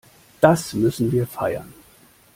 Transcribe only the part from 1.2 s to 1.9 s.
feiern.